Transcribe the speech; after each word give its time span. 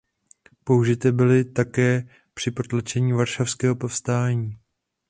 Použity 0.63 1.11
byly 1.11 1.45
také 1.45 2.09
při 2.33 2.51
potlačení 2.51 3.13
Varšavského 3.13 3.75
povstání. 3.75 4.57